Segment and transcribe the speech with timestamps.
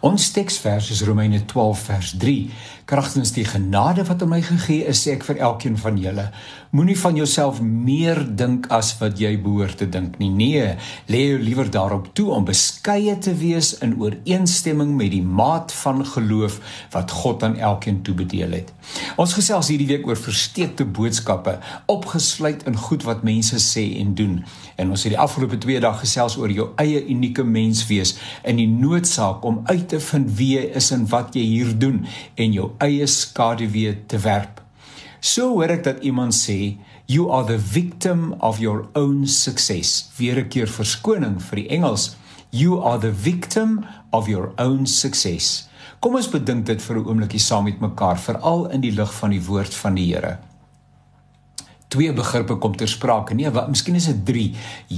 [0.00, 2.50] Ons teksvers is Romeine 12 vers 3.
[2.90, 6.24] Kragtens die genade wat aan my gegee is, sê ek vir elkeen van julle,
[6.74, 10.30] moenie van jouself meer dink as wat jy behoort te dink nie.
[10.34, 10.64] Nee,
[11.10, 16.02] lê jou liewer daarop toe om beskeie te wees in ooreenstemming met die maat van
[16.06, 16.58] geloof
[16.94, 18.72] wat God aan elkeen toebedeel het.
[19.20, 21.58] Ons gesels hierdie week oor versteekte boodskappe,
[21.90, 24.40] opgesluit in goed wat mense sê en doen.
[24.80, 28.68] En ons het die afgelope 2 dae gesels oor jou eie unieke menswees en die
[28.70, 32.70] noodsaak om uit te vind wie jy is en wat jy hier doen en jou
[32.78, 34.60] eie skaduwee te werp.
[35.20, 40.10] So hoor ek dat iemand sê you are the victim of your own success.
[40.18, 42.16] Weer 'n keer verskoning vir die Engels.
[42.50, 45.68] You are the victim of your own success.
[46.00, 49.30] Kom ons bedink dit vir 'n oombliekie saam met mekaar, veral in die lig van
[49.30, 50.49] die woord van die Here.
[51.90, 53.34] Twee begrippe kom ter sprake.
[53.34, 54.44] Nee, wat miskien is dit 3.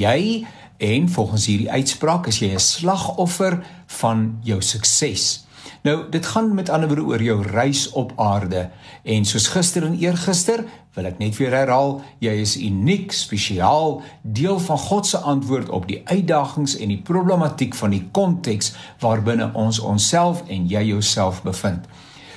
[0.00, 0.46] Jy
[0.80, 5.44] En volgens hierdie uitspraak is jy 'n slagoffer van jou sukses.
[5.82, 8.70] Nou, dit gaan met ander woorde oor jou reis op aarde
[9.02, 14.58] en soos gister en eergister, wil ek net weer herhaal, jy is uniek, spesiaal, deel
[14.58, 19.78] van God se antwoord op die uitdagings en die problematiek van die konteks waarbinne ons
[19.78, 21.84] onsself en jy jouself bevind.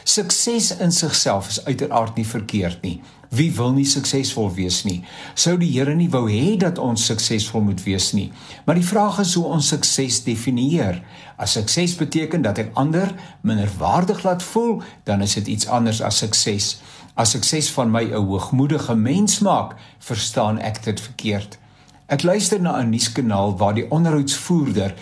[0.03, 3.01] Sukses in sigself is uiteraard nie verkeerd nie.
[3.33, 4.99] Wie wil nie suksesvol wees nie?
[5.33, 8.27] Sou die Here nie wou hê dat ons suksesvol moet wees nie.
[8.65, 10.99] Maar die vraag is hoe ons sukses definieer.
[11.41, 13.09] As sukses beteken dat ek ander
[13.41, 16.77] minderwaardig laat voel, dan is dit iets anders as sukses.
[17.15, 21.57] As sukses van my 'n hoogmoedige mens maak, verstaan ek dit verkeerd.
[22.07, 24.93] Ek luister na 'n nuuskanaal waar die onderhoudsvoerder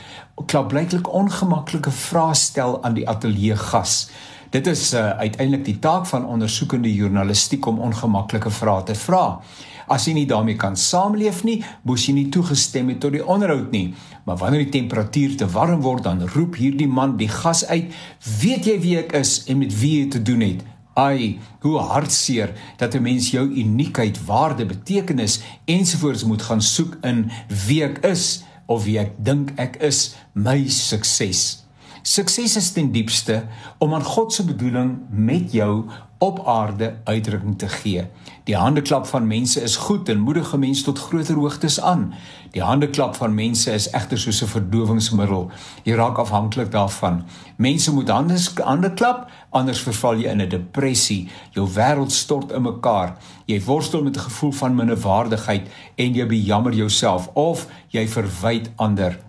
[0.46, 4.10] klaarblyklik ongemaklike vrae stel aan die ateljee gas.
[4.52, 9.40] Dit is uh, uiteindelik die taak van ondersoekende journalistiek om ongemaklike vrae te vra.
[9.88, 13.72] As jy nie daarmee kan saamleef nie, moes jy nie toegestem het tot die onderhoud
[13.72, 13.94] nie.
[14.28, 17.96] Maar wanneer die temperatuur te warm word, dan roep hierdie man die gas uit:
[18.42, 20.68] "Weet jy wie ek is en met wie jy te doen het?"
[21.00, 27.32] Ai, hoe hartseer dat 'n mens jou uniekheid, waarde, betekenis ensovoorts moet gaan soek in
[27.68, 31.61] wie ek is of wie ek dink ek is, my sukses.
[32.02, 33.44] Sukses is ten diepste
[33.78, 35.86] om aan God se bedoeling met jou
[36.18, 38.08] op aarde uitdrukking te gee.
[38.44, 42.14] Die handeklap van mense is goed en moedig mense tot groter hoogtes aan.
[42.52, 45.52] Die handeklap van mense is egter soos 'n verdowingsmiddel.
[45.84, 47.24] Jy raak afhanklik daarvan.
[47.56, 51.30] Mense moet hande hande klap, anders verval jy in 'n depressie.
[51.52, 53.18] Jou wêreld stort in mekaar.
[53.46, 59.20] Jy worstel met 'n gevoel van minderwaardigheid en jy bejammer jouself of jy verwyd ander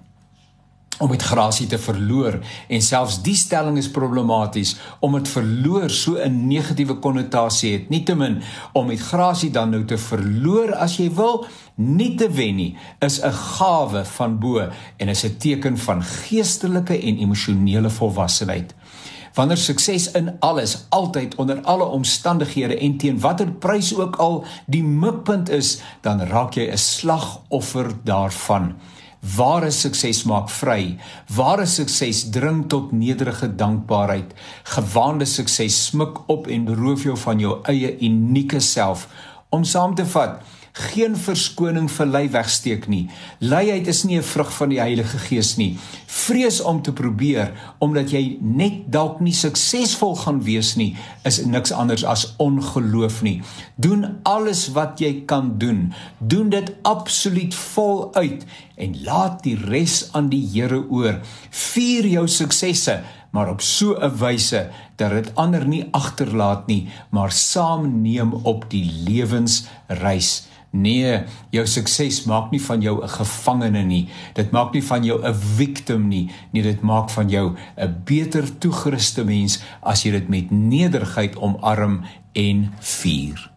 [0.99, 2.39] om met grasie te verloor.
[2.69, 7.89] En selfs die stelling is problematies om dit verloor so 'n negatiewe konnotasie het.
[7.89, 8.43] Nietemin
[8.73, 13.21] om met grasie dan nou te verloor as jy wil nie te wen nie is
[13.23, 18.75] 'n gawe van bo en is 'n teken van geestelike en emosionele volwassenheid.
[19.35, 24.85] Wanneer sukses in alles altyd onder alle omstandighede en teen watter prys ook al die
[24.85, 28.75] mikpunt is dan raak jy 'n slagoffer daarvan
[29.23, 30.97] Ware sukses maak vry.
[31.37, 34.33] Ware sukses dring tot nederige dankbaarheid.
[34.75, 39.07] Gewaande sukses smik op en beroof jou van jou eie unieke self.
[39.55, 43.05] Om saam te vat, geen verskoning vir ly wegsteek nie.
[43.45, 45.79] Luiheid is nie 'n vrug van die Heilige Gees nie.
[46.07, 51.73] Vrees om te probeer omdat jy net dalk nie suksesvol gaan wees nie, is niks
[51.73, 53.43] anders as ongeloof nie.
[53.77, 55.93] Doen alles wat jy kan doen.
[56.19, 58.45] Doen dit absoluut voluit
[58.77, 61.21] en laat die res aan die Here oor.
[61.51, 63.03] Vier jou suksesse
[63.33, 68.93] maar op so 'n wyse dat dit ander nie agterlaat nie, maar saamneem op die
[69.09, 70.49] lewensreis.
[70.73, 74.09] Nee, jou sukses maak nie van jou 'n gevangene nie.
[74.33, 76.31] Dit maak nie van jou 'n victim nie.
[76.53, 82.01] Nee, dit maak van jou 'n beter toegeruste mens as jy dit met nederigheid omarm
[82.33, 83.52] en vier.